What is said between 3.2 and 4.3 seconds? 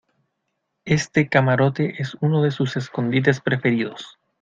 preferidos.